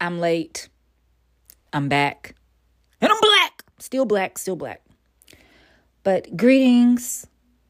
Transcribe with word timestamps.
I'm 0.00 0.20
late. 0.20 0.68
I'm 1.72 1.88
back. 1.88 2.34
And 3.00 3.10
I'm 3.10 3.20
black. 3.20 3.62
Still 3.78 4.04
black, 4.04 4.36
still 4.36 4.56
black. 4.56 4.82
But 6.02 6.36
greetings 6.36 7.26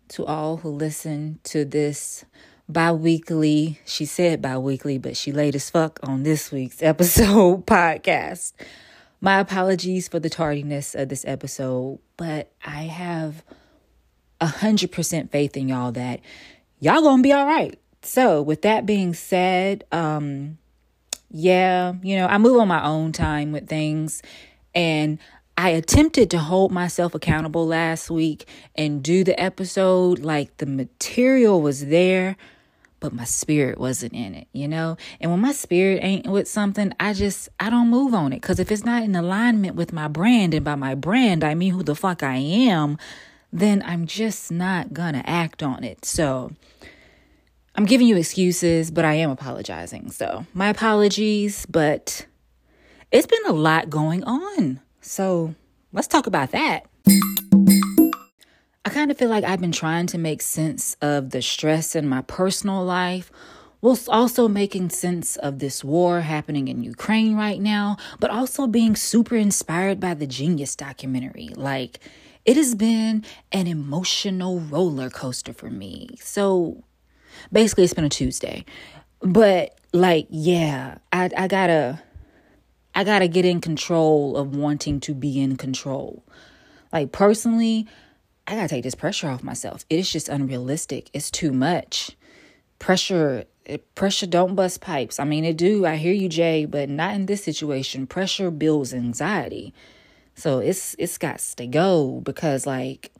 to 0.08 0.24
all 0.24 0.56
who 0.58 0.70
listen 0.70 1.38
to 1.44 1.64
this 1.64 2.24
bi 2.68 2.90
weekly. 2.90 3.78
She 3.84 4.04
said 4.04 4.42
bi 4.42 4.58
weekly, 4.58 4.98
but 4.98 5.16
she 5.16 5.30
late 5.30 5.54
as 5.54 5.70
fuck 5.70 6.00
on 6.02 6.24
this 6.24 6.50
week's 6.50 6.82
episode 6.82 7.66
podcast. 7.66 8.54
My 9.20 9.38
apologies 9.38 10.08
for 10.08 10.18
the 10.18 10.30
tardiness 10.30 10.96
of 10.96 11.08
this 11.08 11.24
episode, 11.24 12.00
but 12.16 12.50
I 12.64 12.82
have 12.82 13.44
a 14.40 14.46
hundred 14.46 14.92
percent 14.92 15.30
faith 15.32 15.56
in 15.56 15.68
y'all 15.68 15.92
that 15.92 16.20
y'all 16.80 17.02
gonna 17.02 17.22
be 17.22 17.32
all 17.32 17.46
right. 17.46 17.78
So, 18.02 18.40
with 18.42 18.62
that 18.62 18.86
being 18.86 19.12
said, 19.12 19.84
um, 19.90 20.58
yeah, 21.30 21.94
you 22.02 22.16
know, 22.16 22.26
I 22.26 22.38
move 22.38 22.60
on 22.60 22.68
my 22.68 22.84
own 22.84 23.12
time 23.12 23.52
with 23.52 23.68
things. 23.68 24.22
And 24.74 25.18
I 25.56 25.70
attempted 25.70 26.30
to 26.30 26.38
hold 26.38 26.70
myself 26.70 27.14
accountable 27.14 27.66
last 27.66 28.10
week 28.10 28.48
and 28.76 29.02
do 29.02 29.24
the 29.24 29.38
episode 29.40 30.20
like 30.20 30.56
the 30.58 30.66
material 30.66 31.60
was 31.60 31.86
there, 31.86 32.36
but 33.00 33.12
my 33.12 33.24
spirit 33.24 33.78
wasn't 33.78 34.12
in 34.12 34.34
it, 34.34 34.46
you 34.52 34.68
know? 34.68 34.96
And 35.20 35.30
when 35.30 35.40
my 35.40 35.52
spirit 35.52 36.00
ain't 36.02 36.28
with 36.28 36.48
something, 36.48 36.92
I 37.00 37.12
just, 37.12 37.48
I 37.58 37.70
don't 37.70 37.88
move 37.88 38.14
on 38.14 38.32
it. 38.32 38.40
Cause 38.40 38.60
if 38.60 38.70
it's 38.70 38.84
not 38.84 39.02
in 39.02 39.16
alignment 39.16 39.74
with 39.74 39.92
my 39.92 40.06
brand, 40.06 40.54
and 40.54 40.64
by 40.64 40.76
my 40.76 40.94
brand, 40.94 41.42
I 41.42 41.54
mean 41.54 41.72
who 41.72 41.82
the 41.82 41.96
fuck 41.96 42.22
I 42.22 42.36
am, 42.36 42.96
then 43.52 43.82
I'm 43.86 44.06
just 44.06 44.50
not 44.50 44.92
gonna 44.92 45.22
act 45.26 45.62
on 45.62 45.84
it. 45.84 46.04
So, 46.04 46.52
I'm 47.74 47.84
giving 47.84 48.08
you 48.08 48.16
excuses, 48.16 48.90
but 48.90 49.04
I 49.04 49.14
am 49.14 49.30
apologizing. 49.30 50.10
So, 50.10 50.46
my 50.52 50.68
apologies, 50.68 51.64
but 51.66 52.26
it's 53.12 53.26
been 53.26 53.46
a 53.46 53.52
lot 53.52 53.88
going 53.88 54.24
on. 54.24 54.80
So, 55.00 55.54
let's 55.92 56.08
talk 56.08 56.26
about 56.26 56.50
that. 56.50 56.86
I 58.84 58.90
kind 58.90 59.10
of 59.10 59.16
feel 59.16 59.28
like 59.28 59.44
I've 59.44 59.60
been 59.60 59.70
trying 59.70 60.06
to 60.08 60.18
make 60.18 60.42
sense 60.42 60.96
of 61.00 61.30
the 61.30 61.42
stress 61.42 61.94
in 61.94 62.08
my 62.08 62.22
personal 62.22 62.84
life 62.84 63.30
whilst 63.80 64.08
also 64.08 64.48
making 64.48 64.90
sense 64.90 65.36
of 65.36 65.58
this 65.58 65.84
war 65.84 66.22
happening 66.22 66.68
in 66.68 66.82
Ukraine 66.82 67.36
right 67.36 67.60
now, 67.60 67.96
but 68.18 68.30
also 68.30 68.66
being 68.66 68.96
super 68.96 69.36
inspired 69.36 70.00
by 70.00 70.14
the 70.14 70.26
Genius 70.26 70.74
documentary. 70.74 71.50
Like, 71.54 72.00
it 72.48 72.56
has 72.56 72.74
been 72.74 73.26
an 73.52 73.66
emotional 73.66 74.58
roller 74.58 75.10
coaster 75.10 75.52
for 75.52 75.68
me. 75.68 76.08
So, 76.22 76.82
basically 77.52 77.84
it's 77.84 77.92
been 77.92 78.04
a 78.04 78.08
Tuesday. 78.08 78.64
But 79.20 79.78
like, 79.92 80.26
yeah, 80.30 80.96
I 81.12 81.28
I 81.36 81.46
gotta 81.46 82.02
I 82.94 83.04
gotta 83.04 83.28
get 83.28 83.44
in 83.44 83.60
control 83.60 84.34
of 84.36 84.56
wanting 84.56 84.98
to 85.00 85.14
be 85.14 85.38
in 85.38 85.56
control. 85.56 86.24
Like 86.90 87.12
personally, 87.12 87.86
I 88.46 88.54
gotta 88.54 88.68
take 88.68 88.82
this 88.82 88.94
pressure 88.94 89.28
off 89.28 89.42
myself. 89.42 89.84
It 89.90 89.98
is 89.98 90.10
just 90.10 90.30
unrealistic. 90.30 91.10
It's 91.12 91.30
too 91.30 91.52
much. 91.52 92.16
Pressure 92.78 93.44
eh, 93.66 93.76
pressure 93.94 94.26
don't 94.26 94.54
bust 94.54 94.80
pipes. 94.80 95.18
I 95.18 95.24
mean 95.24 95.44
it 95.44 95.58
do. 95.58 95.84
I 95.84 95.96
hear 95.96 96.14
you, 96.14 96.30
Jay, 96.30 96.64
but 96.64 96.88
not 96.88 97.14
in 97.14 97.26
this 97.26 97.44
situation. 97.44 98.06
Pressure 98.06 98.50
builds 98.50 98.94
anxiety. 98.94 99.74
So 100.38 100.60
it's 100.60 100.94
it's 100.98 101.18
got 101.18 101.38
to 101.56 101.66
go 101.66 102.20
because 102.24 102.66
like 102.66 103.10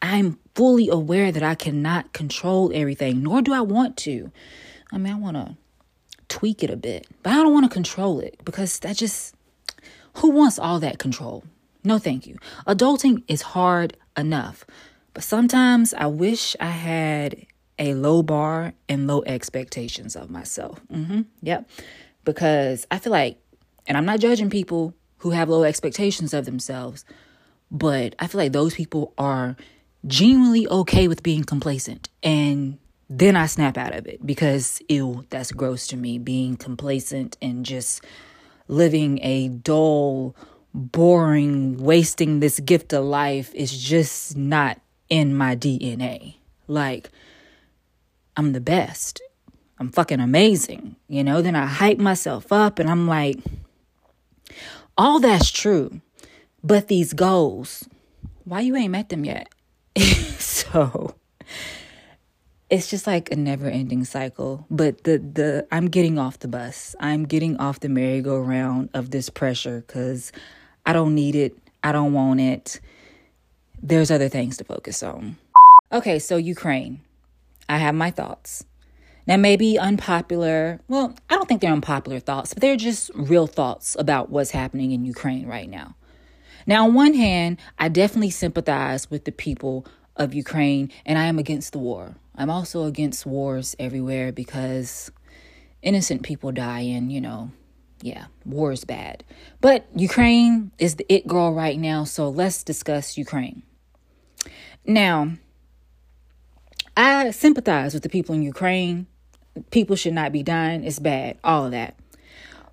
I'm 0.00 0.38
fully 0.54 0.88
aware 0.88 1.32
that 1.32 1.42
I 1.42 1.54
cannot 1.54 2.12
control 2.12 2.70
everything, 2.74 3.22
nor 3.22 3.42
do 3.42 3.52
I 3.52 3.60
want 3.60 3.96
to. 3.98 4.30
I 4.92 4.98
mean, 4.98 5.12
I 5.12 5.16
want 5.16 5.36
to 5.36 5.56
tweak 6.28 6.62
it 6.62 6.70
a 6.70 6.76
bit, 6.76 7.06
but 7.22 7.30
I 7.30 7.36
don't 7.36 7.52
want 7.52 7.64
to 7.64 7.72
control 7.72 8.20
it 8.20 8.36
because 8.44 8.78
that 8.80 8.96
just, 8.96 9.34
who 10.16 10.30
wants 10.30 10.58
all 10.58 10.80
that 10.80 10.98
control? 10.98 11.44
No, 11.84 11.98
thank 11.98 12.26
you. 12.26 12.36
Adulting 12.66 13.22
is 13.28 13.42
hard 13.42 13.96
enough, 14.16 14.64
but 15.14 15.24
sometimes 15.24 15.94
I 15.94 16.06
wish 16.06 16.56
I 16.60 16.70
had 16.70 17.46
a 17.78 17.94
low 17.94 18.22
bar 18.22 18.74
and 18.88 19.06
low 19.06 19.22
expectations 19.24 20.14
of 20.16 20.30
myself. 20.30 20.80
Mm-hmm. 20.92 21.22
Yep. 21.42 21.68
Because 22.24 22.86
I 22.90 22.98
feel 22.98 23.12
like, 23.12 23.38
and 23.86 23.96
I'm 23.96 24.04
not 24.04 24.20
judging 24.20 24.50
people 24.50 24.94
who 25.22 25.30
have 25.30 25.48
low 25.48 25.62
expectations 25.62 26.34
of 26.34 26.44
themselves, 26.44 27.04
but 27.70 28.16
I 28.18 28.26
feel 28.26 28.40
like 28.40 28.52
those 28.52 28.74
people 28.74 29.14
are 29.16 29.56
genuinely 30.04 30.66
okay 30.66 31.06
with 31.06 31.22
being 31.22 31.44
complacent. 31.44 32.08
And 32.24 32.78
then 33.08 33.36
I 33.36 33.46
snap 33.46 33.78
out 33.78 33.94
of 33.94 34.08
it 34.08 34.26
because, 34.26 34.82
ew, 34.88 35.24
that's 35.30 35.52
gross 35.52 35.86
to 35.88 35.96
me. 35.96 36.18
Being 36.18 36.56
complacent 36.56 37.36
and 37.40 37.64
just 37.64 38.04
living 38.66 39.20
a 39.22 39.48
dull, 39.48 40.34
boring, 40.74 41.76
wasting 41.76 42.40
this 42.40 42.58
gift 42.58 42.92
of 42.92 43.04
life 43.04 43.54
is 43.54 43.76
just 43.78 44.36
not 44.36 44.80
in 45.08 45.36
my 45.36 45.54
DNA. 45.54 46.34
Like, 46.66 47.10
I'm 48.36 48.54
the 48.54 48.60
best. 48.60 49.22
I'm 49.78 49.92
fucking 49.92 50.18
amazing. 50.18 50.96
You 51.06 51.22
know, 51.22 51.42
then 51.42 51.54
I 51.54 51.66
hype 51.66 51.98
myself 51.98 52.50
up 52.50 52.80
and 52.80 52.90
I'm 52.90 53.06
like, 53.06 53.38
all 55.02 55.18
that's 55.18 55.50
true. 55.50 56.00
But 56.62 56.86
these 56.86 57.12
goals, 57.12 57.88
why 58.44 58.60
you 58.60 58.76
ain't 58.76 58.92
met 58.92 59.08
them 59.08 59.24
yet? 59.24 59.48
so 60.38 61.16
it's 62.70 62.88
just 62.88 63.04
like 63.08 63.32
a 63.32 63.36
never 63.36 63.66
ending 63.66 64.04
cycle. 64.04 64.64
But 64.70 65.02
the 65.02 65.18
the 65.18 65.66
I'm 65.72 65.86
getting 65.86 66.20
off 66.20 66.38
the 66.38 66.46
bus. 66.46 66.94
I'm 67.00 67.24
getting 67.24 67.56
off 67.56 67.80
the 67.80 67.88
merry-go-round 67.88 68.90
of 68.94 69.10
this 69.10 69.28
pressure 69.28 69.82
because 69.84 70.30
I 70.86 70.92
don't 70.92 71.16
need 71.16 71.34
it. 71.34 71.58
I 71.82 71.90
don't 71.90 72.12
want 72.12 72.40
it. 72.40 72.80
There's 73.82 74.12
other 74.12 74.28
things 74.28 74.56
to 74.58 74.64
focus 74.64 75.02
on. 75.02 75.36
Okay, 75.90 76.20
so 76.20 76.36
Ukraine. 76.36 77.00
I 77.68 77.78
have 77.78 77.96
my 77.96 78.12
thoughts. 78.12 78.64
Now, 79.26 79.36
maybe 79.36 79.78
unpopular. 79.78 80.80
Well, 80.88 81.14
I 81.30 81.34
don't 81.34 81.48
think 81.48 81.60
they're 81.60 81.72
unpopular 81.72 82.18
thoughts, 82.18 82.54
but 82.54 82.60
they're 82.60 82.76
just 82.76 83.10
real 83.14 83.46
thoughts 83.46 83.96
about 83.98 84.30
what's 84.30 84.50
happening 84.50 84.92
in 84.92 85.04
Ukraine 85.04 85.46
right 85.46 85.68
now. 85.68 85.94
Now, 86.66 86.84
on 86.84 86.94
one 86.94 87.14
hand, 87.14 87.58
I 87.78 87.88
definitely 87.88 88.30
sympathize 88.30 89.10
with 89.10 89.24
the 89.24 89.32
people 89.32 89.86
of 90.16 90.34
Ukraine 90.34 90.90
and 91.06 91.18
I 91.18 91.24
am 91.24 91.38
against 91.38 91.72
the 91.72 91.78
war. 91.78 92.16
I'm 92.34 92.50
also 92.50 92.84
against 92.84 93.26
wars 93.26 93.76
everywhere 93.78 94.32
because 94.32 95.10
innocent 95.82 96.22
people 96.22 96.52
die 96.52 96.80
and, 96.80 97.12
you 97.12 97.20
know, 97.20 97.50
yeah, 98.00 98.26
war 98.44 98.72
is 98.72 98.84
bad. 98.84 99.24
But 99.60 99.86
Ukraine 99.94 100.72
is 100.78 100.96
the 100.96 101.06
it 101.12 101.26
girl 101.26 101.52
right 101.52 101.78
now, 101.78 102.04
so 102.04 102.28
let's 102.28 102.64
discuss 102.64 103.16
Ukraine. 103.16 103.62
Now, 104.84 105.32
I 106.96 107.30
sympathize 107.30 107.94
with 107.94 108.02
the 108.02 108.08
people 108.08 108.34
in 108.34 108.42
Ukraine. 108.42 109.06
People 109.70 109.96
should 109.96 110.14
not 110.14 110.32
be 110.32 110.42
dying. 110.42 110.84
It's 110.84 110.98
bad, 110.98 111.38
all 111.44 111.66
of 111.66 111.72
that. 111.72 111.96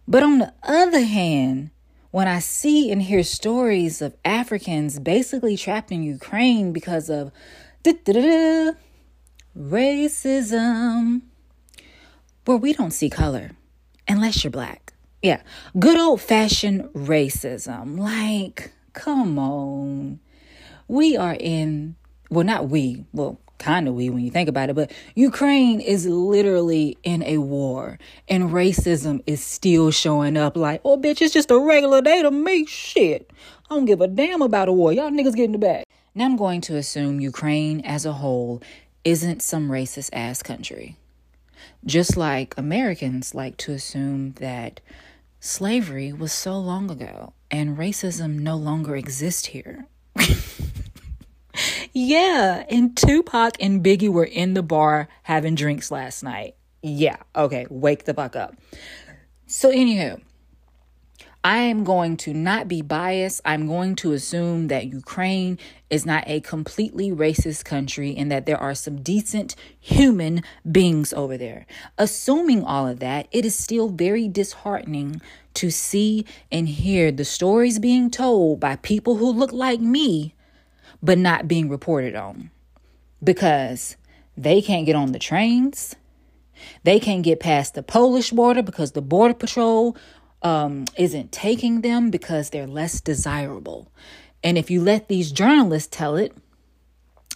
But 0.08 0.24
on 0.24 0.40
the 0.40 0.54
other 0.64 1.02
hand, 1.02 1.72
when 2.12 2.28
I 2.28 2.40
see 2.40 2.92
and 2.92 3.02
hear 3.02 3.24
stories 3.24 4.02
of 4.02 4.16
Africans 4.26 5.00
basically 5.00 5.56
trapped 5.56 5.92
in 5.92 6.02
Ukraine 6.04 6.74
because 6.74 7.10
of 7.10 7.32
racism, 9.58 11.22
where 12.46 12.58
we 12.58 12.74
don't 12.74 12.92
see 12.92 13.10
color 13.10 13.52
unless 14.08 14.44
you're 14.44 14.52
black. 14.52 14.94
Yeah, 15.22 15.42
good 15.78 16.00
old 16.00 16.22
fashioned 16.22 16.86
racism. 16.94 18.00
Like, 18.00 18.72
come 18.94 19.38
on. 19.38 20.20
We 20.88 21.18
are 21.18 21.36
in, 21.40 21.96
well, 22.32 22.46
not 22.46 22.70
we, 22.70 23.06
well, 23.14 23.40
kind 23.60 23.88
of 23.88 23.94
we 23.94 24.10
when 24.10 24.24
you 24.24 24.32
think 24.32 24.50
about 24.50 24.70
it, 24.70 24.76
but 24.76 24.92
Ukraine 25.16 25.80
is 25.80 26.08
literally 26.08 26.98
in 27.04 27.22
a 27.24 27.38
war 27.38 28.00
and 28.28 28.50
racism 28.50 29.22
is 29.28 29.44
still 29.44 29.92
showing 29.92 30.38
up 30.38 30.58
like, 30.58 30.82
oh, 30.84 30.98
bitch, 30.98 31.22
it's 31.22 31.34
just 31.34 31.52
a 31.52 31.60
regular 31.60 32.02
day 32.02 32.24
to 32.24 32.32
me. 32.32 32.66
shit. 32.66 33.32
I 33.70 33.76
don't 33.76 33.86
give 33.86 34.02
a 34.02 34.08
damn 34.08 34.42
about 34.42 34.68
a 34.68 34.74
war. 34.74 34.92
Y'all 34.92 35.12
niggas 35.12 35.36
get 35.36 35.46
in 35.46 35.52
the 35.52 35.60
back. 35.60 35.86
Now 36.16 36.26
I'm 36.26 36.38
going 36.38 36.62
to 36.62 36.76
assume 36.76 37.20
Ukraine 37.20 37.82
as 37.82 38.06
a 38.06 38.14
whole 38.14 38.64
isn't 39.04 39.42
some 39.42 39.70
racist 39.70 40.10
ass 40.12 40.42
country. 40.42 40.96
Just 41.86 42.18
like 42.18 42.58
Americans 42.58 43.36
like 43.36 43.58
to 43.58 43.74
assume 43.74 44.32
that 44.34 44.82
slavery 45.40 46.12
was 46.12 46.34
so 46.34 46.58
long 46.58 46.90
ago 46.90 47.34
and 47.52 47.78
racism 47.78 48.40
no 48.40 48.56
longer 48.56 48.96
exists 48.96 49.48
here. 49.48 49.86
Yeah, 51.94 52.66
and 52.70 52.96
Tupac 52.96 53.56
and 53.60 53.84
Biggie 53.84 54.12
were 54.12 54.24
in 54.24 54.54
the 54.54 54.62
bar 54.62 55.10
having 55.24 55.56
drinks 55.56 55.90
last 55.92 56.24
night. 56.24 56.56
Yeah, 56.82 57.18
okay, 57.36 57.66
wake 57.70 58.06
the 58.06 58.14
fuck 58.14 58.36
up. 58.36 58.56
So, 59.48 59.72
anywho, 59.72 60.22
I 61.44 61.60
am 61.60 61.86
going 61.86 62.18
to 62.18 62.34
not 62.34 62.68
be 62.68 62.82
biased. 62.82 63.40
I'm 63.46 63.66
going 63.66 63.96
to 63.98 64.12
assume 64.12 64.68
that 64.68 64.88
Ukraine 64.88 65.58
is 65.90 66.06
not 66.06 66.26
a 66.28 66.42
completely 66.42 67.12
racist 67.12 67.64
country 67.64 68.14
and 68.16 68.30
that 68.30 68.46
there 68.46 68.58
are 68.58 68.76
some 68.76 69.02
decent 69.02 69.56
human 69.80 70.44
beings 70.70 71.14
over 71.14 71.38
there. 71.38 71.66
Assuming 71.98 72.64
all 72.64 72.88
of 72.88 73.00
that, 73.00 73.30
it 73.32 73.46
is 73.46 73.58
still 73.58 73.88
very 73.88 74.28
disheartening 74.28 75.22
to 75.54 75.72
see 75.72 76.26
and 76.52 76.68
hear 76.68 77.10
the 77.10 77.26
stories 77.26 77.80
being 77.80 78.12
told 78.12 78.60
by 78.60 78.76
people 78.76 79.16
who 79.16 79.32
look 79.32 79.54
like 79.54 79.80
me, 79.80 80.36
but 81.02 81.18
not 81.18 81.48
being 81.48 81.70
reported 81.70 82.16
on 82.16 82.52
because 83.24 83.96
they 84.38 84.62
can't 84.62 84.86
get 84.86 84.96
on 84.96 85.12
the 85.12 85.20
trains. 85.20 85.96
They 86.84 87.00
can't 87.00 87.24
get 87.24 87.40
past 87.40 87.74
the 87.74 87.84
Polish 87.84 88.32
border 88.32 88.62
because 88.62 88.92
the 88.92 89.02
Border 89.02 89.34
Patrol 89.34 89.96
um, 90.42 90.86
isn't 90.98 91.32
taking 91.32 91.82
them 91.82 92.10
because 92.10 92.50
they're 92.50 92.68
less 92.68 93.02
desirable. 93.02 93.92
And 94.44 94.58
if 94.58 94.70
you 94.70 94.82
let 94.82 95.08
these 95.08 95.32
journalists 95.32 95.90
tell 95.96 96.16
it, 96.16 96.36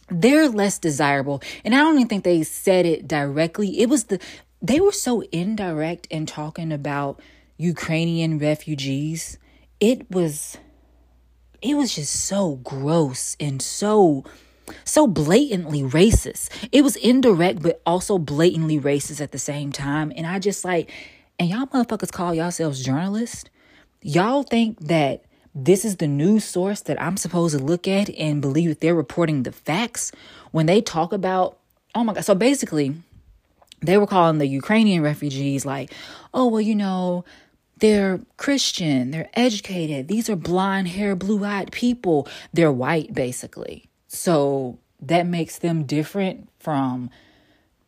they're 0.09 0.49
less 0.49 0.79
desirable. 0.79 1.41
And 1.63 1.73
I 1.73 1.79
don't 1.79 1.95
even 1.95 2.07
think 2.07 2.23
they 2.23 2.43
said 2.43 2.85
it 2.85 3.07
directly. 3.07 3.79
It 3.79 3.89
was 3.89 4.05
the, 4.05 4.19
they 4.61 4.79
were 4.79 4.91
so 4.91 5.21
indirect 5.31 6.07
in 6.07 6.25
talking 6.25 6.71
about 6.71 7.19
Ukrainian 7.57 8.39
refugees. 8.39 9.37
It 9.79 10.09
was, 10.11 10.57
it 11.63 11.75
was 11.75 11.95
just 11.95 12.13
so 12.25 12.55
gross 12.57 13.37
and 13.39 13.61
so, 13.61 14.25
so 14.83 15.07
blatantly 15.07 15.81
racist. 15.81 16.49
It 16.71 16.83
was 16.83 16.97
indirect, 16.97 17.61
but 17.61 17.81
also 17.85 18.17
blatantly 18.17 18.79
racist 18.79 19.21
at 19.21 19.31
the 19.31 19.39
same 19.39 19.71
time. 19.71 20.11
And 20.15 20.27
I 20.27 20.39
just 20.39 20.65
like, 20.65 20.91
and 21.39 21.49
y'all 21.49 21.65
motherfuckers 21.67 22.11
call 22.11 22.33
yourselves 22.33 22.83
journalists. 22.83 23.49
Y'all 24.01 24.43
think 24.43 24.77
that 24.81 25.23
this 25.55 25.85
is 25.85 25.97
the 25.97 26.07
news 26.07 26.43
source 26.43 26.81
that 26.81 27.01
I'm 27.01 27.15
supposed 27.15 27.57
to 27.57 27.63
look 27.63 27.87
at 27.87 28.09
and 28.09 28.41
believe 28.41 28.69
that 28.69 28.81
they're 28.81 28.93
reporting 28.93 29.43
the 29.43 29.51
facts 29.53 30.11
when 30.51 30.65
they 30.65 30.81
talk 30.81 31.13
about, 31.13 31.57
oh 31.95 32.03
my 32.03 32.13
God. 32.13 32.25
So 32.25 32.35
basically, 32.35 32.95
they 33.81 33.97
were 33.97 34.07
calling 34.07 34.39
the 34.39 34.47
Ukrainian 34.47 35.01
refugees 35.01 35.65
like, 35.65 35.91
oh, 36.33 36.47
well, 36.47 36.61
you 36.61 36.75
know, 36.75 37.23
they're 37.83 38.21
Christian, 38.37 39.11
they're 39.11 39.29
educated, 39.33 40.07
these 40.07 40.29
are 40.29 40.37
blonde 40.37 40.87
hair, 40.87 41.17
blue 41.17 41.43
eyed 41.43 41.69
people. 41.73 42.29
They're 42.53 42.71
white, 42.71 43.13
basically. 43.13 43.89
So 44.07 44.79
that 45.01 45.27
makes 45.27 45.57
them 45.57 45.83
different 45.83 46.47
from 46.61 47.09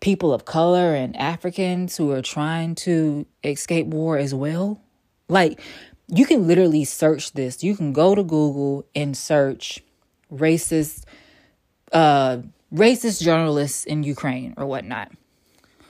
people 0.01 0.33
of 0.33 0.43
color 0.43 0.93
and 0.93 1.15
Africans 1.15 1.95
who 1.95 2.11
are 2.11 2.21
trying 2.21 2.75
to 2.75 3.25
escape 3.41 3.87
war 3.87 4.17
as 4.17 4.33
well. 4.33 4.81
Like, 5.29 5.61
you 6.09 6.25
can 6.25 6.45
literally 6.45 6.83
search 6.83 7.31
this. 7.31 7.63
You 7.63 7.77
can 7.77 7.93
go 7.93 8.15
to 8.15 8.21
Google 8.21 8.85
and 8.93 9.15
search 9.15 9.81
racist 10.29 11.05
uh 11.93 12.39
racist 12.73 13.23
journalists 13.23 13.85
in 13.85 14.03
Ukraine 14.03 14.55
or 14.57 14.65
whatnot. 14.65 15.13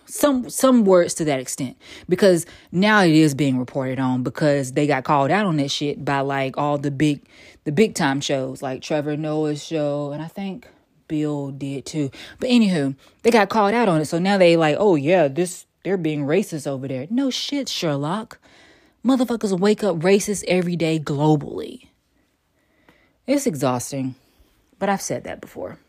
Some 0.05 0.49
some 0.49 0.85
words 0.85 1.13
to 1.15 1.25
that 1.25 1.39
extent. 1.39 1.77
Because 2.07 2.45
now 2.71 3.03
it 3.03 3.11
is 3.11 3.33
being 3.33 3.57
reported 3.57 3.99
on 3.99 4.23
because 4.23 4.73
they 4.73 4.87
got 4.87 5.03
called 5.03 5.31
out 5.31 5.45
on 5.45 5.57
that 5.57 5.71
shit 5.71 6.03
by 6.03 6.19
like 6.19 6.57
all 6.57 6.77
the 6.77 6.91
big 6.91 7.21
the 7.63 7.71
big 7.71 7.95
time 7.95 8.21
shows 8.21 8.61
like 8.61 8.81
Trevor 8.81 9.17
Noah's 9.17 9.63
show 9.63 10.11
and 10.11 10.21
I 10.21 10.27
think 10.27 10.67
Bill 11.07 11.51
did 11.51 11.85
too. 11.85 12.11
But 12.39 12.49
anywho, 12.49 12.95
they 13.23 13.31
got 13.31 13.49
called 13.49 13.73
out 13.73 13.89
on 13.89 14.01
it. 14.01 14.05
So 14.05 14.19
now 14.19 14.37
they 14.37 14.57
like, 14.57 14.77
oh 14.79 14.95
yeah, 14.95 15.27
this 15.27 15.65
they're 15.83 15.97
being 15.97 16.25
racist 16.25 16.67
over 16.67 16.87
there. 16.87 17.07
No 17.09 17.29
shit, 17.29 17.69
Sherlock. 17.69 18.39
Motherfuckers 19.05 19.59
wake 19.59 19.83
up 19.83 19.97
racist 19.97 20.43
every 20.47 20.75
day 20.75 20.99
globally. 20.99 21.89
It's 23.27 23.45
exhausting. 23.45 24.15
But 24.79 24.89
I've 24.89 25.01
said 25.01 25.23
that 25.23 25.41
before. 25.41 25.79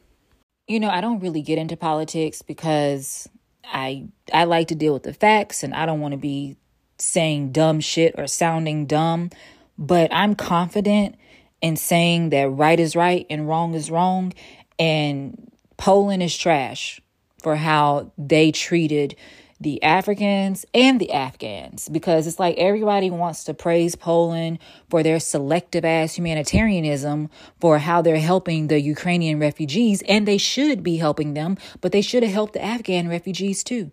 You 0.68 0.80
know, 0.80 0.90
I 0.90 1.00
don't 1.00 1.20
really 1.20 1.42
get 1.42 1.58
into 1.58 1.76
politics 1.76 2.42
because 2.42 3.28
I 3.66 4.08
I 4.32 4.44
like 4.44 4.68
to 4.68 4.74
deal 4.74 4.92
with 4.92 5.02
the 5.02 5.12
facts 5.12 5.62
and 5.62 5.74
I 5.74 5.86
don't 5.86 6.00
want 6.00 6.12
to 6.12 6.18
be 6.18 6.56
saying 6.98 7.52
dumb 7.52 7.80
shit 7.80 8.14
or 8.16 8.26
sounding 8.26 8.86
dumb, 8.86 9.30
but 9.76 10.12
I'm 10.12 10.34
confident 10.34 11.16
in 11.60 11.76
saying 11.76 12.30
that 12.30 12.48
right 12.48 12.78
is 12.78 12.96
right 12.96 13.26
and 13.28 13.48
wrong 13.48 13.74
is 13.74 13.90
wrong 13.90 14.32
and 14.78 15.50
Poland 15.76 16.22
is 16.22 16.36
trash 16.36 17.00
for 17.42 17.56
how 17.56 18.12
they 18.16 18.52
treated 18.52 19.16
the 19.60 19.82
Africans 19.82 20.64
and 20.74 21.00
the 21.00 21.12
Afghans 21.12 21.88
because 21.88 22.26
it's 22.26 22.38
like 22.38 22.56
everybody 22.56 23.10
wants 23.10 23.44
to 23.44 23.54
praise 23.54 23.94
Poland 23.94 24.58
for 24.88 25.02
their 25.02 25.18
selective 25.18 25.84
ass 25.84 26.14
humanitarianism 26.14 27.30
for 27.60 27.78
how 27.78 28.02
they're 28.02 28.18
helping 28.18 28.68
the 28.68 28.80
Ukrainian 28.80 29.38
refugees, 29.38 30.02
and 30.08 30.26
they 30.26 30.38
should 30.38 30.82
be 30.82 30.96
helping 30.96 31.34
them, 31.34 31.56
but 31.80 31.92
they 31.92 32.02
should 32.02 32.22
have 32.22 32.32
helped 32.32 32.52
the 32.52 32.64
Afghan 32.64 33.08
refugees 33.08 33.64
too. 33.64 33.90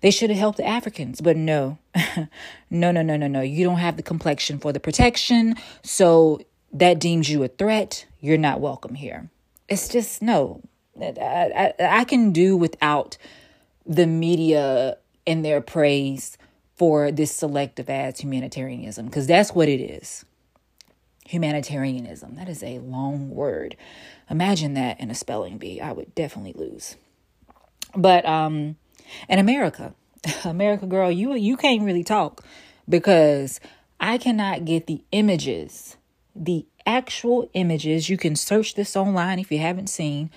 They 0.00 0.10
should 0.10 0.30
have 0.30 0.38
helped 0.38 0.58
the 0.58 0.66
Africans, 0.66 1.20
but 1.20 1.36
no, 1.36 1.78
no, 2.70 2.90
no, 2.90 3.02
no, 3.02 3.16
no, 3.16 3.26
no. 3.26 3.40
You 3.40 3.64
don't 3.64 3.78
have 3.78 3.96
the 3.96 4.02
complexion 4.02 4.58
for 4.58 4.72
the 4.72 4.80
protection, 4.80 5.54
so 5.82 6.40
that 6.72 6.98
deems 6.98 7.30
you 7.30 7.42
a 7.42 7.48
threat. 7.48 8.06
You're 8.20 8.36
not 8.36 8.60
welcome 8.60 8.94
here 8.94 9.30
it's 9.68 9.88
just 9.88 10.22
no. 10.22 10.62
I, 11.00 11.72
I, 11.78 12.00
I 12.00 12.04
can 12.04 12.32
do 12.32 12.56
without 12.56 13.16
the 13.88 14.06
media 14.06 14.98
and 15.26 15.44
their 15.44 15.60
praise 15.60 16.36
for 16.76 17.10
this 17.10 17.34
selective 17.34 17.90
ass 17.90 18.20
humanitarianism 18.20 19.06
because 19.06 19.26
that's 19.26 19.52
what 19.52 19.68
it 19.68 19.80
is. 19.80 20.24
Humanitarianism. 21.26 22.36
That 22.36 22.48
is 22.48 22.62
a 22.62 22.78
long 22.78 23.30
word. 23.30 23.76
Imagine 24.30 24.74
that 24.74 25.00
in 25.00 25.10
a 25.10 25.14
spelling 25.14 25.58
bee. 25.58 25.80
I 25.80 25.92
would 25.92 26.14
definitely 26.14 26.52
lose. 26.52 26.96
But 27.96 28.24
um 28.26 28.76
in 29.28 29.38
America, 29.38 29.94
America 30.44 30.86
girl, 30.86 31.10
you 31.10 31.34
you 31.34 31.56
can't 31.56 31.82
really 31.82 32.04
talk 32.04 32.44
because 32.88 33.58
I 33.98 34.18
cannot 34.18 34.64
get 34.64 34.86
the 34.86 35.02
images, 35.12 35.96
the 36.36 36.66
actual 36.86 37.50
images. 37.54 38.08
You 38.08 38.16
can 38.16 38.36
search 38.36 38.74
this 38.74 38.96
online 38.96 39.38
if 39.38 39.50
you 39.50 39.58
haven't 39.58 39.88
seen 39.88 40.30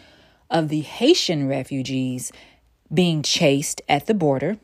of 0.50 0.68
the 0.70 0.82
Haitian 0.82 1.48
refugees 1.48 2.32
being 2.94 3.24
chased 3.24 3.82
at 3.88 4.06
the 4.06 4.14
border 4.14 4.58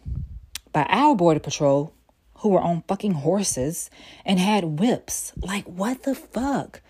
by 0.74 0.84
our 0.90 1.16
border 1.16 1.40
patrol 1.40 1.94
who 2.40 2.50
were 2.50 2.62
on 2.62 2.84
fucking 2.88 3.14
horses 3.14 3.90
and 4.26 4.40
had 4.40 4.80
whips. 4.80 5.34
Like, 5.38 5.66
what 5.66 6.04
the 6.04 6.14
fuck? 6.14 6.82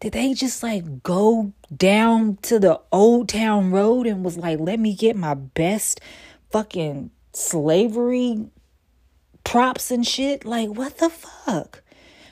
Did 0.00 0.12
they 0.14 0.34
just 0.34 0.62
like 0.62 1.02
go 1.02 1.52
down 1.74 2.38
to 2.42 2.58
the 2.58 2.80
old 2.90 3.28
town 3.28 3.70
road 3.70 4.06
and 4.06 4.24
was 4.24 4.36
like, 4.36 4.58
let 4.58 4.80
me 4.80 4.94
get 4.94 5.16
my 5.16 5.34
best 5.34 6.00
fucking 6.50 7.10
slavery 7.32 8.46
props 9.44 9.90
and 9.90 10.06
shit? 10.06 10.44
Like, 10.44 10.70
what 10.70 10.98
the 10.98 11.10
fuck? 11.10 11.82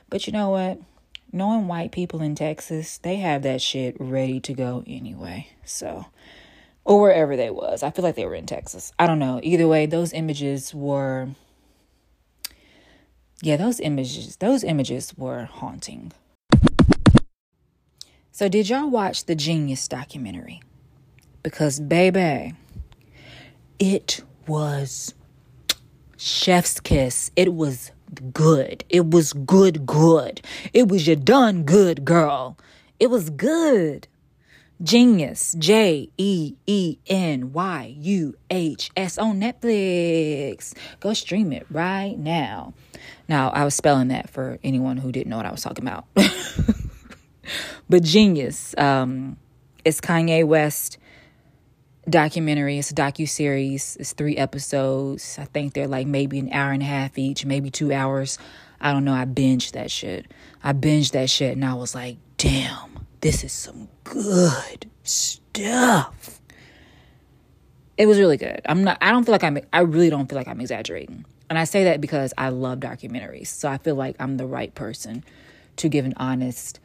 But 0.08 0.26
you 0.26 0.32
know 0.32 0.50
what? 0.50 0.80
knowing 1.32 1.68
white 1.68 1.92
people 1.92 2.22
in 2.22 2.34
Texas, 2.34 2.98
they 2.98 3.16
have 3.16 3.42
that 3.42 3.62
shit 3.62 3.96
ready 3.98 4.40
to 4.40 4.52
go 4.52 4.82
anyway. 4.86 5.48
So, 5.64 6.06
or 6.90 7.00
wherever 7.00 7.36
they 7.36 7.50
was. 7.50 7.84
I 7.84 7.90
feel 7.90 8.02
like 8.02 8.16
they 8.16 8.26
were 8.26 8.34
in 8.34 8.46
Texas. 8.46 8.92
I 8.98 9.06
don't 9.06 9.20
know. 9.20 9.38
Either 9.44 9.68
way, 9.68 9.86
those 9.86 10.12
images 10.12 10.74
were 10.74 11.28
yeah, 13.42 13.56
those 13.56 13.78
images, 13.78 14.36
those 14.36 14.64
images 14.64 15.14
were 15.16 15.44
haunting. 15.44 16.10
So, 18.32 18.48
did 18.48 18.68
y'all 18.68 18.90
watch 18.90 19.26
the 19.26 19.36
Genius 19.36 19.86
documentary? 19.86 20.60
Because 21.44 21.78
baby, 21.78 22.54
it 23.78 24.24
was 24.48 25.14
chef's 26.16 26.80
kiss. 26.80 27.30
It 27.36 27.54
was 27.54 27.92
good. 28.32 28.84
It 28.88 29.10
was 29.10 29.32
good, 29.32 29.86
good. 29.86 30.42
It 30.72 30.88
was 30.88 31.06
your 31.06 31.16
done 31.16 31.62
good, 31.62 32.04
girl. 32.04 32.58
It 32.98 33.10
was 33.10 33.30
good. 33.30 34.08
Genius, 34.82 35.54
J 35.58 36.08
E 36.16 36.54
E 36.66 36.96
N 37.06 37.52
Y 37.52 37.94
U 37.98 38.34
H 38.50 38.90
S 38.96 39.18
on 39.18 39.40
Netflix. 39.40 40.74
Go 41.00 41.12
stream 41.12 41.52
it 41.52 41.66
right 41.70 42.16
now. 42.18 42.72
Now, 43.28 43.50
I 43.50 43.64
was 43.64 43.74
spelling 43.74 44.08
that 44.08 44.30
for 44.30 44.58
anyone 44.64 44.96
who 44.96 45.12
didn't 45.12 45.28
know 45.28 45.36
what 45.36 45.46
I 45.46 45.50
was 45.50 45.62
talking 45.62 45.86
about. 45.86 46.06
but 47.88 48.02
Genius, 48.02 48.74
um, 48.78 49.36
it's 49.84 50.00
Kanye 50.00 50.44
West 50.44 50.98
documentary. 52.08 52.78
It's 52.78 52.90
a 52.90 52.94
docu 52.94 53.28
series. 53.28 53.96
It's 54.00 54.12
three 54.12 54.36
episodes. 54.36 55.38
I 55.38 55.44
think 55.44 55.74
they're 55.74 55.88
like 55.88 56.06
maybe 56.06 56.38
an 56.38 56.52
hour 56.52 56.72
and 56.72 56.82
a 56.82 56.86
half 56.86 57.18
each, 57.18 57.44
maybe 57.44 57.70
two 57.70 57.92
hours. 57.92 58.38
I 58.80 58.92
don't 58.92 59.04
know. 59.04 59.14
I 59.14 59.26
binged 59.26 59.72
that 59.72 59.90
shit. 59.90 60.26
I 60.62 60.72
binged 60.72 61.12
that 61.12 61.28
shit, 61.28 61.52
and 61.52 61.64
I 61.64 61.74
was 61.74 61.94
like, 61.94 62.16
damn, 62.38 62.89
this 63.20 63.44
is 63.44 63.52
some 63.52 63.88
good 64.04 64.90
stuff. 65.02 66.40
It 67.96 68.06
was 68.06 68.18
really 68.18 68.36
good. 68.36 68.62
I'm 68.64 68.82
not. 68.84 68.98
I 69.00 69.10
don't 69.10 69.24
feel 69.24 69.32
like 69.32 69.44
I'm. 69.44 69.58
I 69.72 69.80
really 69.80 70.08
don't 70.10 70.28
feel 70.28 70.36
like 70.36 70.48
I'm 70.48 70.60
exaggerating. 70.60 71.26
And 71.50 71.58
I 71.58 71.64
say 71.64 71.84
that 71.84 72.00
because 72.00 72.32
I 72.38 72.48
love 72.48 72.78
documentaries. 72.80 73.48
So 73.48 73.68
I 73.68 73.76
feel 73.76 73.96
like 73.96 74.16
I'm 74.20 74.36
the 74.36 74.46
right 74.46 74.74
person 74.74 75.24
to 75.76 75.88
give 75.88 76.04
an 76.04 76.14
honest 76.16 76.80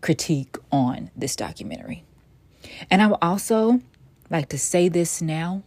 critique 0.00 0.56
on 0.70 1.10
this 1.16 1.36
documentary. 1.36 2.04
And 2.90 3.02
I 3.02 3.08
would 3.08 3.18
also 3.20 3.80
like 4.30 4.48
to 4.50 4.58
say 4.58 4.88
this 4.88 5.20
now, 5.20 5.64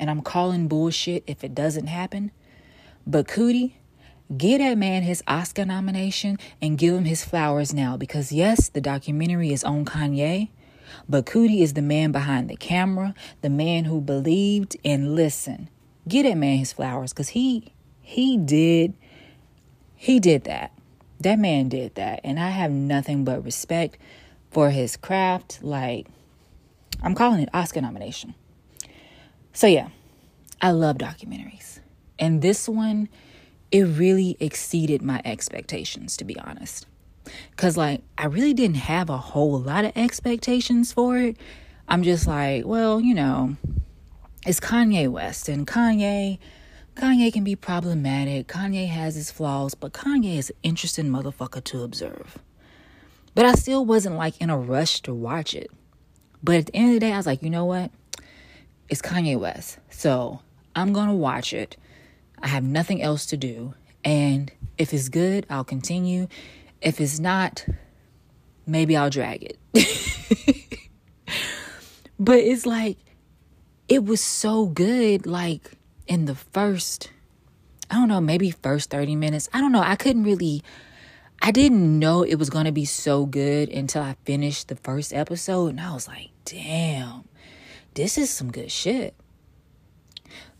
and 0.00 0.10
I'm 0.10 0.22
calling 0.22 0.68
bullshit 0.68 1.22
if 1.26 1.44
it 1.44 1.54
doesn't 1.54 1.86
happen. 1.86 2.32
But 3.06 3.28
Coodie, 3.28 3.74
Give 4.34 4.58
that 4.60 4.76
man 4.76 5.02
his 5.02 5.22
Oscar 5.28 5.64
nomination 5.64 6.38
and 6.60 6.78
give 6.78 6.94
him 6.94 7.04
his 7.04 7.24
flowers 7.24 7.72
now 7.72 7.96
because, 7.96 8.32
yes, 8.32 8.68
the 8.68 8.80
documentary 8.80 9.52
is 9.52 9.62
on 9.62 9.84
Kanye, 9.84 10.48
but 11.08 11.26
Coodie 11.26 11.60
is 11.62 11.74
the 11.74 11.82
man 11.82 12.10
behind 12.10 12.50
the 12.50 12.56
camera, 12.56 13.14
the 13.42 13.50
man 13.50 13.84
who 13.84 14.00
believed 14.00 14.76
and 14.84 15.14
listened. 15.14 15.68
Give 16.08 16.24
that 16.24 16.36
man 16.36 16.58
his 16.58 16.72
flowers 16.72 17.12
because 17.12 17.30
he 17.30 17.72
he 18.00 18.36
did 18.36 18.94
he 19.96 20.20
did 20.20 20.44
that. 20.44 20.72
That 21.20 21.38
man 21.38 21.68
did 21.68 21.94
that. 21.94 22.20
And 22.22 22.38
I 22.38 22.50
have 22.50 22.70
nothing 22.70 23.24
but 23.24 23.44
respect 23.44 23.98
for 24.50 24.70
his 24.70 24.96
craft. 24.96 25.62
Like, 25.62 26.06
I'm 27.02 27.14
calling 27.14 27.40
it 27.40 27.48
Oscar 27.54 27.80
nomination. 27.80 28.34
So, 29.52 29.66
yeah, 29.66 29.88
I 30.60 30.70
love 30.70 30.98
documentaries. 30.98 31.80
And 32.18 32.42
this 32.42 32.68
one 32.68 33.08
it 33.70 33.82
really 33.82 34.36
exceeded 34.40 35.02
my 35.02 35.20
expectations, 35.24 36.16
to 36.18 36.24
be 36.24 36.38
honest. 36.38 36.86
Because, 37.50 37.76
like, 37.76 38.02
I 38.16 38.26
really 38.26 38.54
didn't 38.54 38.76
have 38.76 39.10
a 39.10 39.16
whole 39.16 39.58
lot 39.60 39.84
of 39.84 39.92
expectations 39.96 40.92
for 40.92 41.18
it. 41.18 41.36
I'm 41.88 42.02
just 42.02 42.26
like, 42.26 42.64
well, 42.64 43.00
you 43.00 43.14
know, 43.14 43.56
it's 44.46 44.60
Kanye 44.60 45.08
West, 45.08 45.48
and 45.48 45.66
Kanye. 45.66 46.38
Kanye 46.94 47.32
can 47.32 47.44
be 47.44 47.56
problematic. 47.56 48.46
Kanye 48.48 48.88
has 48.88 49.16
his 49.16 49.30
flaws, 49.30 49.74
but 49.74 49.92
Kanye 49.92 50.38
is 50.38 50.50
an 50.50 50.56
interesting 50.62 51.06
motherfucker 51.06 51.62
to 51.64 51.82
observe. 51.82 52.38
But 53.34 53.44
I 53.44 53.52
still 53.52 53.84
wasn't 53.84 54.16
like 54.16 54.40
in 54.40 54.48
a 54.48 54.56
rush 54.56 55.02
to 55.02 55.12
watch 55.12 55.54
it. 55.54 55.70
But 56.42 56.56
at 56.56 56.66
the 56.66 56.76
end 56.76 56.88
of 56.88 56.94
the 56.94 57.00
day, 57.00 57.12
I 57.12 57.16
was 57.18 57.26
like, 57.26 57.42
you 57.42 57.50
know 57.50 57.66
what? 57.66 57.90
It's 58.88 59.02
Kanye 59.02 59.38
West. 59.38 59.78
So 59.90 60.40
I'm 60.74 60.92
going 60.92 61.08
to 61.08 61.14
watch 61.14 61.52
it. 61.52 61.76
I 62.42 62.48
have 62.48 62.64
nothing 62.64 63.02
else 63.02 63.26
to 63.26 63.36
do. 63.36 63.74
And 64.04 64.52
if 64.78 64.92
it's 64.92 65.08
good, 65.08 65.46
I'll 65.50 65.64
continue. 65.64 66.28
If 66.80 67.00
it's 67.00 67.18
not, 67.18 67.66
maybe 68.66 68.96
I'll 68.96 69.10
drag 69.10 69.42
it. 69.42 69.58
but 72.18 72.38
it's 72.38 72.66
like, 72.66 72.98
it 73.88 74.04
was 74.04 74.20
so 74.20 74.66
good. 74.66 75.26
Like 75.26 75.72
in 76.06 76.26
the 76.26 76.34
first, 76.34 77.10
I 77.90 77.94
don't 77.94 78.08
know, 78.08 78.20
maybe 78.20 78.50
first 78.50 78.90
30 78.90 79.16
minutes. 79.16 79.48
I 79.52 79.60
don't 79.60 79.72
know. 79.72 79.82
I 79.82 79.96
couldn't 79.96 80.24
really, 80.24 80.62
I 81.42 81.50
didn't 81.50 81.98
know 81.98 82.22
it 82.22 82.36
was 82.36 82.50
going 82.50 82.66
to 82.66 82.72
be 82.72 82.84
so 82.84 83.26
good 83.26 83.68
until 83.68 84.02
I 84.02 84.16
finished 84.24 84.68
the 84.68 84.76
first 84.76 85.12
episode. 85.12 85.68
And 85.68 85.80
I 85.80 85.92
was 85.92 86.06
like, 86.06 86.30
damn, 86.44 87.24
this 87.94 88.18
is 88.18 88.30
some 88.30 88.52
good 88.52 88.70
shit. 88.70 89.14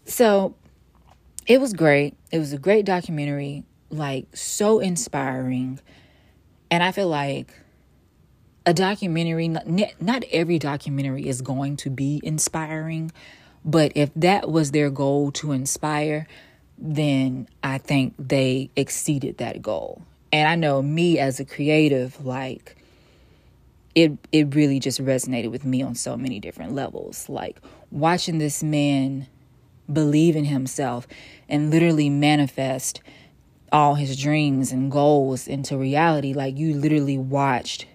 So 0.05 0.55
it 1.47 1.61
was 1.61 1.73
great. 1.73 2.15
It 2.33 2.39
was 2.39 2.53
a 2.53 2.59
great 2.59 2.85
documentary, 2.85 3.65
like 3.91 4.27
so 4.35 4.81
inspiring. 4.81 5.81
And 6.71 6.83
I 6.83 6.93
feel 6.93 7.09
like 7.09 7.53
a 8.65 8.75
documentary, 8.75 9.49
not, 9.49 10.25
every 10.33 10.59
documentary 10.59 11.29
is 11.29 11.41
going 11.41 11.77
to 11.79 11.91
be 11.91 12.21
inspiring, 12.25 13.13
but 13.65 13.93
if 13.95 14.11
that 14.17 14.51
was 14.51 14.73
their 14.73 14.91
goal 14.91 15.31
to 15.33 15.53
inspire, 15.53 16.27
then 16.77 17.49
I 17.63 17.79
think 17.79 18.15
they 18.19 18.71
exceeded 18.75 19.39
that 19.39 19.63
goal. 19.63 20.03
And 20.33 20.49
I 20.49 20.57
know 20.57 20.83
me 20.83 21.19
as 21.19 21.39
a 21.39 21.45
creative, 21.45 22.25
like, 22.25 22.77
it 23.95 24.13
it 24.31 24.55
really 24.55 24.79
just 24.79 25.03
resonated 25.03 25.51
with 25.51 25.65
me 25.65 25.83
on 25.83 25.95
so 25.95 26.17
many 26.17 26.39
different 26.39 26.75
levels. 26.75 27.29
Like 27.31 27.59
watching 27.91 28.37
this 28.39 28.63
man 28.63 29.27
believe 29.91 30.37
in 30.37 30.45
himself 30.45 31.09
and 31.49 31.71
literally 31.71 32.11
manifest 32.11 33.01
all 33.73 33.95
his 33.95 34.17
dreams 34.17 34.73
and 34.73 34.91
goals 34.91 35.47
into 35.47 35.77
reality. 35.77 36.33
Like 36.33 36.57
you 36.57 36.75
literally 36.75 37.19
watched 37.19 37.87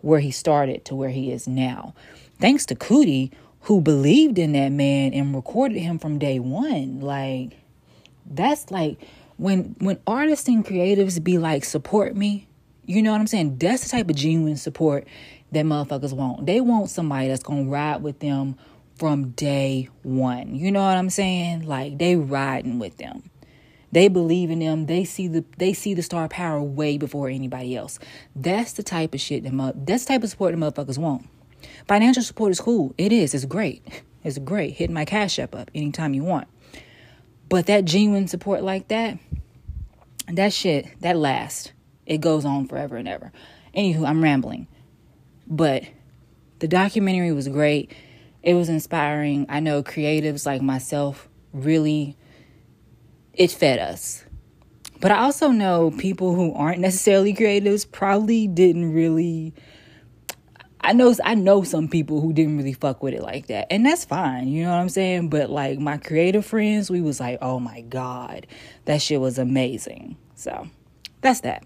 where 0.00 0.20
he 0.20 0.30
started 0.30 0.84
to 0.86 0.94
where 0.94 1.10
he 1.10 1.30
is 1.30 1.46
now. 1.46 1.94
Thanks 2.40 2.66
to 2.66 2.74
Coodie, 2.74 3.30
who 3.62 3.80
believed 3.80 4.38
in 4.38 4.52
that 4.52 4.70
man 4.70 5.14
and 5.14 5.34
recorded 5.34 5.78
him 5.78 5.98
from 5.98 6.18
day 6.18 6.38
one. 6.38 7.00
Like 7.00 7.52
that's 8.26 8.70
like 8.70 8.98
when 9.36 9.76
when 9.78 9.98
artists 10.06 10.48
and 10.48 10.64
creatives 10.64 11.22
be 11.22 11.38
like, 11.38 11.64
support 11.64 12.16
me, 12.16 12.48
you 12.84 13.02
know 13.02 13.12
what 13.12 13.20
I'm 13.20 13.26
saying? 13.26 13.58
That's 13.58 13.84
the 13.84 13.90
type 13.90 14.10
of 14.10 14.16
genuine 14.16 14.56
support 14.56 15.06
that 15.52 15.64
motherfuckers 15.64 16.12
want. 16.12 16.46
They 16.46 16.60
want 16.60 16.90
somebody 16.90 17.28
that's 17.28 17.42
gonna 17.42 17.64
ride 17.64 18.02
with 18.02 18.18
them 18.18 18.56
from 19.02 19.30
day 19.30 19.88
one. 20.04 20.54
You 20.54 20.70
know 20.70 20.80
what 20.80 20.96
I'm 20.96 21.10
saying? 21.10 21.66
Like 21.66 21.98
they 21.98 22.14
riding 22.14 22.78
with 22.78 22.98
them. 22.98 23.30
They 23.90 24.06
believe 24.06 24.48
in 24.48 24.60
them. 24.60 24.86
They 24.86 25.04
see 25.04 25.26
the 25.26 25.44
they 25.58 25.72
see 25.72 25.92
the 25.92 26.04
star 26.04 26.28
power 26.28 26.62
way 26.62 26.98
before 26.98 27.28
anybody 27.28 27.74
else. 27.74 27.98
That's 28.36 28.74
the 28.74 28.84
type 28.84 29.12
of 29.12 29.20
shit 29.20 29.42
that 29.42 29.72
that's 29.84 30.04
the 30.04 30.08
type 30.12 30.22
of 30.22 30.30
support 30.30 30.54
the 30.54 30.60
motherfuckers 30.64 30.98
want. 30.98 31.28
Financial 31.88 32.22
support 32.22 32.52
is 32.52 32.60
cool. 32.60 32.94
It 32.96 33.10
is. 33.10 33.34
It's 33.34 33.44
great. 33.44 33.82
It's 34.24 34.38
great. 34.38 34.74
Hitting 34.74 34.94
my 34.94 35.04
Cash 35.04 35.40
App 35.40 35.52
up 35.52 35.68
anytime 35.74 36.14
you 36.14 36.22
want. 36.22 36.46
But 37.48 37.66
that 37.66 37.84
genuine 37.84 38.28
support 38.28 38.62
like 38.62 38.86
that, 38.86 39.18
that 40.28 40.52
shit, 40.52 40.86
that 41.00 41.16
lasts. 41.16 41.72
It 42.06 42.20
goes 42.20 42.44
on 42.44 42.68
forever 42.68 42.94
and 42.94 43.08
ever. 43.08 43.32
Anywho, 43.76 44.06
I'm 44.06 44.22
rambling. 44.22 44.68
But 45.48 45.82
the 46.60 46.68
documentary 46.68 47.32
was 47.32 47.48
great 47.48 47.90
it 48.42 48.54
was 48.54 48.68
inspiring. 48.68 49.46
I 49.48 49.60
know 49.60 49.82
creatives 49.82 50.46
like 50.46 50.62
myself 50.62 51.28
really 51.52 52.16
it 53.32 53.50
fed 53.50 53.78
us. 53.78 54.24
But 55.00 55.10
I 55.10 55.18
also 55.18 55.48
know 55.48 55.90
people 55.90 56.34
who 56.34 56.52
aren't 56.54 56.80
necessarily 56.80 57.34
creatives 57.34 57.90
probably 57.90 58.46
didn't 58.46 58.92
really 58.92 59.54
I 60.84 60.92
know 60.92 61.14
I 61.24 61.34
know 61.34 61.62
some 61.62 61.88
people 61.88 62.20
who 62.20 62.32
didn't 62.32 62.56
really 62.56 62.72
fuck 62.72 63.02
with 63.02 63.14
it 63.14 63.22
like 63.22 63.46
that. 63.46 63.68
And 63.70 63.86
that's 63.86 64.04
fine, 64.04 64.48
you 64.48 64.64
know 64.64 64.70
what 64.70 64.80
I'm 64.80 64.88
saying? 64.88 65.28
But 65.28 65.48
like 65.48 65.78
my 65.78 65.96
creative 65.96 66.44
friends, 66.44 66.90
we 66.90 67.00
was 67.00 67.20
like, 67.20 67.38
"Oh 67.40 67.60
my 67.60 67.82
god, 67.82 68.48
that 68.86 69.00
shit 69.00 69.20
was 69.20 69.38
amazing." 69.38 70.16
So, 70.34 70.68
that's 71.20 71.40
that. 71.40 71.64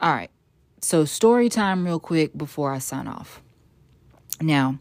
All 0.00 0.12
right. 0.12 0.30
So, 0.80 1.04
story 1.04 1.48
time 1.48 1.84
real 1.84 2.00
quick 2.00 2.36
before 2.36 2.72
I 2.72 2.78
sign 2.78 3.06
off. 3.06 3.40
Now, 4.42 4.78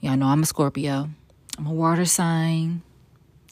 y'all 0.00 0.16
know 0.16 0.26
I'm 0.26 0.42
a 0.42 0.46
Scorpio. 0.46 1.08
I'm 1.56 1.66
a 1.66 1.72
water 1.72 2.04
sign. 2.04 2.82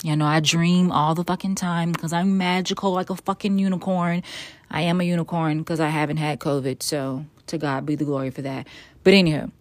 Y'all 0.02 0.16
know, 0.16 0.26
I 0.26 0.40
dream 0.40 0.90
all 0.90 1.14
the 1.14 1.22
fucking 1.22 1.54
time 1.54 1.92
because 1.92 2.12
I'm 2.12 2.36
magical 2.36 2.90
like 2.90 3.08
a 3.08 3.16
fucking 3.16 3.58
unicorn. 3.58 4.24
I 4.68 4.82
am 4.82 5.00
a 5.00 5.04
unicorn 5.04 5.58
because 5.58 5.78
I 5.78 5.90
haven't 5.90 6.16
had 6.16 6.40
COVID. 6.40 6.82
So 6.82 7.24
to 7.46 7.56
God 7.56 7.86
be 7.86 7.94
the 7.94 8.04
glory 8.04 8.30
for 8.30 8.42
that. 8.42 8.66
But 9.04 9.14
anywho, 9.14 9.52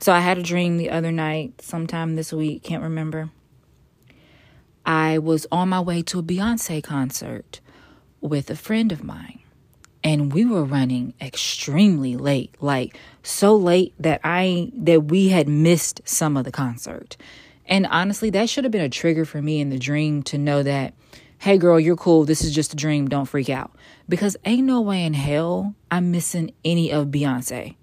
so 0.00 0.12
I 0.12 0.18
had 0.18 0.36
a 0.36 0.42
dream 0.42 0.78
the 0.78 0.90
other 0.90 1.12
night, 1.12 1.62
sometime 1.62 2.16
this 2.16 2.32
week, 2.32 2.64
can't 2.64 2.82
remember. 2.82 3.30
I 4.84 5.18
was 5.18 5.46
on 5.52 5.68
my 5.68 5.80
way 5.80 6.02
to 6.02 6.18
a 6.18 6.22
Beyonce 6.22 6.82
concert 6.82 7.60
with 8.20 8.50
a 8.50 8.56
friend 8.56 8.90
of 8.90 9.04
mine 9.04 9.43
and 10.04 10.34
we 10.34 10.44
were 10.44 10.62
running 10.62 11.14
extremely 11.20 12.14
late 12.14 12.54
like 12.60 12.96
so 13.22 13.56
late 13.56 13.94
that 13.98 14.20
i 14.22 14.70
that 14.76 15.04
we 15.04 15.30
had 15.30 15.48
missed 15.48 16.02
some 16.04 16.36
of 16.36 16.44
the 16.44 16.52
concert. 16.52 17.16
And 17.66 17.86
honestly 17.86 18.30
that 18.30 18.50
should 18.50 18.64
have 18.64 18.70
been 18.70 18.82
a 18.82 18.90
trigger 18.90 19.24
for 19.24 19.40
me 19.40 19.60
in 19.60 19.70
the 19.70 19.78
dream 19.78 20.22
to 20.24 20.38
know 20.38 20.62
that 20.62 20.94
hey 21.38 21.58
girl 21.58 21.80
you're 21.80 21.96
cool. 21.96 22.24
This 22.24 22.44
is 22.44 22.54
just 22.54 22.74
a 22.74 22.76
dream. 22.76 23.08
Don't 23.08 23.24
freak 23.24 23.48
out. 23.48 23.72
Because 24.08 24.36
ain't 24.44 24.66
no 24.66 24.82
way 24.82 25.04
in 25.04 25.14
hell 25.14 25.74
i'm 25.90 26.10
missing 26.10 26.52
any 26.64 26.92
of 26.92 27.08
beyonce. 27.08 27.74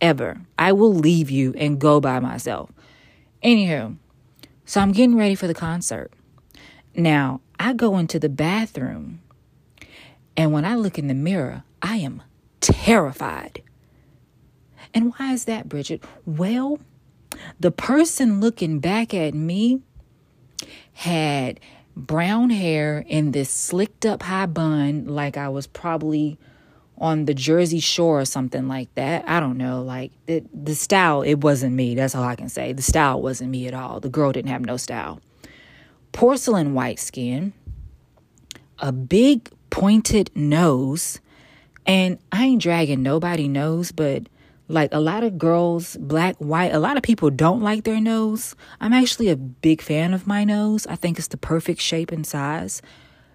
Ever. 0.00 0.40
I 0.58 0.72
will 0.72 0.94
leave 0.94 1.30
you 1.30 1.54
and 1.56 1.78
go 1.78 2.00
by 2.00 2.18
myself. 2.18 2.70
Anywho 3.42 3.96
so 4.64 4.80
i'm 4.80 4.92
getting 4.92 5.16
ready 5.16 5.36
for 5.36 5.46
the 5.46 5.54
concert. 5.54 6.12
Now 6.96 7.40
i 7.60 7.72
go 7.72 7.96
into 7.96 8.18
the 8.18 8.28
bathroom 8.28 9.20
and 10.40 10.52
when 10.52 10.64
I 10.64 10.74
look 10.74 10.98
in 10.98 11.06
the 11.06 11.12
mirror, 11.12 11.64
I 11.82 11.96
am 11.96 12.22
terrified. 12.62 13.62
And 14.94 15.12
why 15.12 15.34
is 15.34 15.44
that, 15.44 15.68
Bridget? 15.68 16.02
Well, 16.24 16.78
the 17.60 17.70
person 17.70 18.40
looking 18.40 18.78
back 18.78 19.12
at 19.12 19.34
me 19.34 19.82
had 20.94 21.60
brown 21.94 22.48
hair 22.48 23.04
in 23.06 23.32
this 23.32 23.50
slicked 23.50 24.06
up 24.06 24.22
high 24.22 24.46
bun, 24.46 25.04
like 25.04 25.36
I 25.36 25.50
was 25.50 25.66
probably 25.66 26.38
on 26.96 27.26
the 27.26 27.34
Jersey 27.34 27.80
Shore 27.80 28.20
or 28.22 28.24
something 28.24 28.66
like 28.66 28.94
that. 28.94 29.28
I 29.28 29.40
don't 29.40 29.58
know. 29.58 29.82
Like 29.82 30.10
the 30.24 30.42
the 30.54 30.74
style, 30.74 31.20
it 31.20 31.34
wasn't 31.42 31.74
me. 31.74 31.94
That's 31.94 32.14
all 32.14 32.24
I 32.24 32.34
can 32.34 32.48
say. 32.48 32.72
The 32.72 32.80
style 32.80 33.20
wasn't 33.20 33.50
me 33.50 33.66
at 33.66 33.74
all. 33.74 34.00
The 34.00 34.08
girl 34.08 34.32
didn't 34.32 34.50
have 34.50 34.64
no 34.64 34.78
style. 34.78 35.20
porcelain 36.12 36.72
white 36.72 36.98
skin, 36.98 37.52
a 38.78 38.90
big 38.90 39.50
pointed 39.70 40.30
nose, 40.34 41.20
and 41.86 42.18
I 42.30 42.44
ain't 42.46 42.62
dragging 42.62 43.02
nobody 43.02 43.48
nose, 43.48 43.92
but 43.92 44.28
like 44.68 44.92
a 44.92 45.00
lot 45.00 45.24
of 45.24 45.36
girls, 45.36 45.96
black, 45.96 46.36
white, 46.36 46.72
a 46.72 46.78
lot 46.78 46.96
of 46.96 47.02
people 47.02 47.30
don't 47.30 47.60
like 47.60 47.84
their 47.84 48.00
nose. 48.00 48.54
I'm 48.80 48.92
actually 48.92 49.28
a 49.28 49.36
big 49.36 49.82
fan 49.82 50.14
of 50.14 50.26
my 50.26 50.44
nose. 50.44 50.86
I 50.86 50.94
think 50.94 51.18
it's 51.18 51.28
the 51.28 51.36
perfect 51.36 51.80
shape 51.80 52.12
and 52.12 52.24
size. 52.26 52.80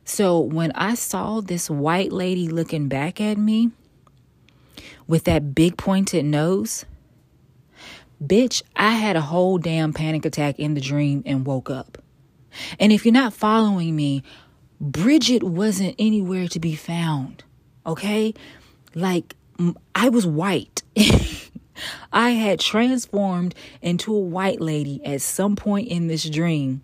So 0.05 0.39
when 0.39 0.71
I 0.73 0.93
saw 0.93 1.41
this 1.41 1.69
white 1.69 2.11
lady 2.11 2.47
looking 2.47 2.87
back 2.87 3.19
at 3.19 3.37
me 3.37 3.71
with 5.07 5.25
that 5.25 5.53
big 5.53 5.77
pointed 5.77 6.23
nose, 6.23 6.85
bitch, 8.23 8.61
I 8.75 8.91
had 8.91 9.15
a 9.15 9.21
whole 9.21 9.57
damn 9.57 9.91
panic 9.91 10.25
attack 10.25 10.57
in 10.57 10.73
the 10.73 10.81
dream 10.81 11.21
and 11.25 11.45
woke 11.45 11.69
up. 11.69 11.97
And 12.79 12.93
if 12.93 13.03
you're 13.05 13.11
not 13.11 13.33
following 13.33 13.95
me, 13.95 14.23
Bridget 14.85 15.41
wasn't 15.41 15.95
anywhere 15.97 16.47
to 16.47 16.59
be 16.59 16.75
found. 16.75 17.43
Okay? 17.87 18.33
Like, 18.93 19.35
I 19.95 20.09
was 20.09 20.27
white. 20.27 20.83
I 22.13 22.29
had 22.31 22.59
transformed 22.59 23.55
into 23.81 24.13
a 24.13 24.19
white 24.19 24.61
lady 24.61 25.03
at 25.03 25.21
some 25.21 25.55
point 25.55 25.87
in 25.87 26.07
this 26.07 26.29
dream, 26.29 26.83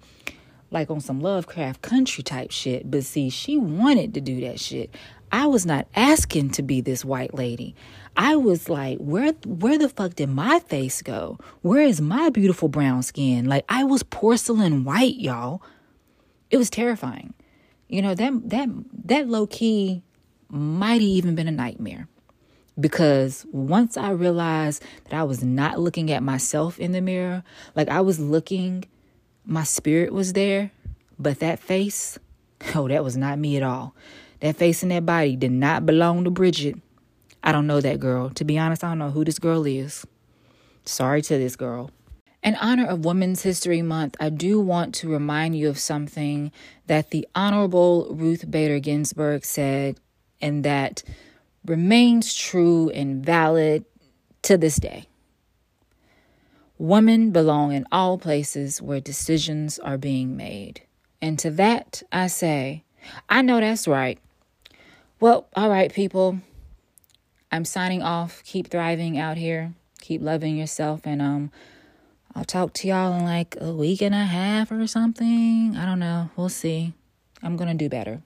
like 0.72 0.90
on 0.90 1.00
some 1.00 1.22
Lovecraft 1.22 1.82
country 1.82 2.24
type 2.24 2.52
shit. 2.52 2.90
But 2.90 3.04
see, 3.04 3.30
she 3.30 3.58
wanted 3.58 4.16
to 4.16 4.22
do 4.22 4.42
that 4.42 4.60
shit. 4.60 4.94
I 5.32 5.46
was 5.46 5.66
not 5.66 5.88
asking 5.96 6.50
to 6.52 6.64
be 6.64 6.82
this 6.82 7.06
white 7.06 7.36
lady. 7.36 7.76
I 8.18 8.36
was 8.36 8.68
like, 8.68 8.98
where 8.98 9.32
where 9.46 9.78
the 9.78 9.88
fuck 9.88 10.16
did 10.16 10.30
my 10.30 10.60
face 10.60 11.02
go? 11.02 11.38
Where 11.62 11.82
is 11.82 12.02
my 12.02 12.30
beautiful 12.30 12.68
brown 12.68 13.04
skin? 13.04 13.46
Like 13.46 13.64
I 13.70 13.86
was 13.86 14.04
porcelain 14.04 14.84
white, 14.84 15.16
y'all. 15.16 15.62
It 16.50 16.58
was 16.58 16.70
terrifying. 16.70 17.34
You 17.92 18.02
know, 18.02 18.16
that 18.16 18.50
that 18.50 18.70
that 19.06 19.28
low 19.28 19.46
key 19.46 20.02
might 20.48 20.94
have 20.94 21.02
even 21.02 21.36
been 21.36 21.50
a 21.50 21.52
nightmare 21.52 22.08
because 22.80 23.46
once 23.52 23.98
I 23.98 24.12
realized 24.12 24.82
that 25.04 25.14
I 25.14 25.24
was 25.24 25.44
not 25.44 25.78
looking 25.78 26.10
at 26.10 26.24
myself 26.24 26.80
in 26.80 26.94
the 26.94 27.02
mirror, 27.02 27.44
like 27.76 27.90
I 27.90 28.00
was 28.00 28.18
looking, 28.18 28.86
my 29.46 29.64
spirit 29.64 30.14
was 30.14 30.32
there, 30.32 30.72
but 31.20 31.40
that 31.40 31.60
face, 31.60 32.18
oh, 32.76 32.88
that 32.88 33.04
was 33.04 33.18
not 33.18 33.38
me 33.38 33.58
at 33.58 33.64
all. 33.64 33.94
That 34.40 34.56
face 34.56 34.84
and 34.84 34.92
that 34.94 35.06
body 35.06 35.36
did 35.36 35.52
not 35.52 35.86
belong 35.86 36.24
to 36.24 36.32
Bridget. 36.32 36.76
I 37.44 37.52
don't 37.52 37.68
know 37.68 37.82
that 37.82 38.00
girl. 38.00 38.30
To 38.30 38.46
be 38.46 38.58
honest, 38.58 38.86
I 38.86 38.90
don't 38.90 39.00
know 39.00 39.12
who 39.12 39.26
this 39.26 39.38
girl 39.38 39.66
is. 39.68 40.08
Sorry 40.86 41.22
to 41.24 41.38
this 41.38 41.58
girl. 41.58 41.92
In 42.44 42.56
honor 42.56 42.88
of 42.88 43.06
Women's 43.06 43.44
History 43.44 43.84
Month, 43.84 44.18
I 44.20 44.30
do 44.30 44.60
want 44.60 44.96
to 44.96 45.10
remind 45.10 45.56
you 45.56 45.70
of 45.70 45.78
something 45.78 46.52
that 46.88 47.12
the 47.12 47.28
Honorable 47.36 48.08
Ruth 48.10 48.50
Bader 48.50 48.80
Ginsburg 48.80 49.46
said, 49.46 50.00
and 50.42 50.66
that 50.66 51.04
remains 51.64 52.34
true 52.34 52.90
and 52.90 53.24
valid 53.24 53.86
to 54.42 54.58
this 54.58 54.78
day. 54.78 55.08
Women 56.80 57.30
belong 57.30 57.74
in 57.74 57.86
all 57.92 58.18
places 58.18 58.82
where 58.82 59.00
decisions 59.00 59.78
are 59.78 60.00
being 60.00 60.36
made. 60.36 60.82
And 61.22 61.38
to 61.38 61.52
that, 61.52 62.02
I 62.12 62.26
say, 62.26 62.84
I 63.30 63.44
know 63.44 63.60
that's 63.60 63.88
right. 63.88 64.18
Well, 65.20 65.48
all 65.56 65.70
right, 65.70 65.94
people. 65.94 66.40
I'm 67.52 67.66
signing 67.66 68.02
off. 68.02 68.42
Keep 68.46 68.70
thriving 68.70 69.20
out 69.20 69.38
here. 69.38 69.74
Keep 70.00 70.24
loving 70.24 70.58
yourself. 70.58 71.02
And 71.04 71.22
um, 71.22 71.52
I'll 72.36 72.46
talk 72.46 72.74
to 72.74 72.88
y'all 72.88 73.14
in 73.14 73.26
like 73.26 73.58
a 73.60 73.72
week 73.72 74.02
and 74.02 74.16
a 74.16 74.26
half 74.26 74.72
or 74.72 74.88
something. 74.88 75.76
I 75.76 75.86
don't 75.86 76.00
know. 76.00 76.30
We'll 76.36 76.50
see. 76.50 76.94
I'm 77.44 77.58
going 77.58 77.70
to 77.70 77.76
do 77.76 77.90
better. 77.90 78.22